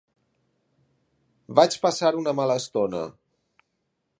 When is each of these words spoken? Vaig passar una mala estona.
Vaig 1.59 1.77
passar 1.85 2.11
una 2.23 2.33
mala 2.41 2.57
estona. 2.63 3.03